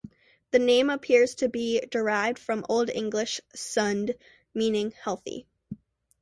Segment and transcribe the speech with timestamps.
[0.49, 4.15] The name appears to be derived from Old English "sund",
[4.51, 5.45] meaning "healthy".